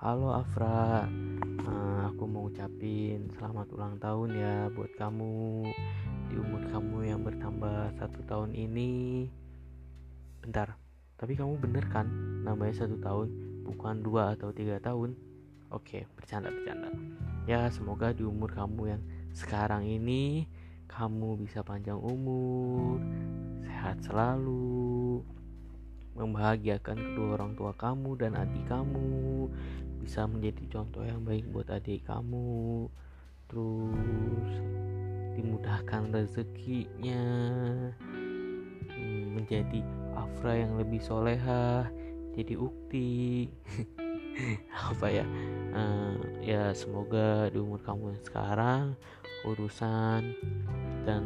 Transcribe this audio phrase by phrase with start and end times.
[0.00, 1.04] Halo Afra,
[1.68, 5.68] uh, aku mau ucapin selamat ulang tahun ya buat kamu
[6.32, 9.28] di umur kamu yang bertambah satu tahun ini.
[10.40, 10.72] Bentar,
[11.20, 12.08] tapi kamu bener kan
[12.48, 13.28] namanya satu tahun
[13.68, 15.12] bukan dua atau tiga tahun?
[15.68, 16.88] Oke, bercanda bercanda.
[17.44, 19.04] Ya semoga di umur kamu yang
[19.36, 20.48] sekarang ini
[20.88, 23.04] kamu bisa panjang umur,
[23.68, 25.20] sehat selalu,
[26.16, 29.48] membahagiakan kedua orang tua kamu dan adik kamu
[30.00, 32.88] bisa menjadi contoh yang baik buat adik kamu
[33.46, 34.52] terus
[35.36, 37.24] dimudahkan rezekinya
[38.90, 39.80] hmm, menjadi
[40.16, 41.86] Afra yang lebih soleha
[42.34, 43.46] jadi ukti
[44.90, 45.26] apa ya
[45.76, 48.84] uh, ya semoga di umur kamu yang sekarang
[49.44, 50.36] urusan
[51.04, 51.24] dan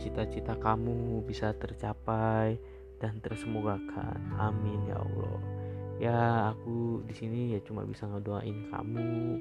[0.00, 2.56] cita-cita kamu bisa tercapai
[2.98, 4.16] dan tersemogakan.
[4.40, 5.63] Amin ya Allah.
[6.02, 9.38] Ya aku di sini ya cuma bisa ngedoain kamu.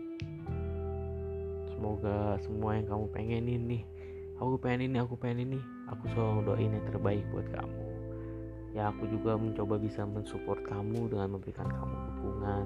[1.73, 3.79] Semoga semua yang kamu pengen ini,
[4.37, 5.59] aku pengen ini, aku pengen ini,
[5.89, 7.81] aku selalu doain yang terbaik buat kamu.
[8.73, 12.65] Ya aku juga mencoba bisa mensupport kamu dengan memberikan kamu dukungan.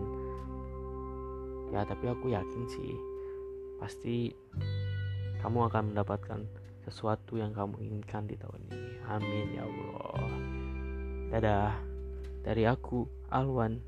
[1.75, 2.95] Ya tapi aku yakin sih
[3.79, 4.31] pasti
[5.43, 6.47] kamu akan mendapatkan
[6.87, 8.91] sesuatu yang kamu inginkan di tahun ini.
[9.07, 10.31] Amin ya Allah.
[11.27, 11.86] Dadah
[12.47, 13.83] dari aku, Alwan.